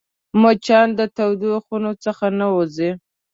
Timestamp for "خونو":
1.65-1.91